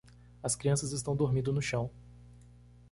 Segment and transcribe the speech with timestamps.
[0.41, 1.91] As crianças estão dormindo no chão.